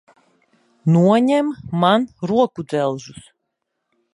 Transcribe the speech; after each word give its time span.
Noņem 0.95 1.51
man 1.83 2.09
rokudzelžus! 2.33 3.29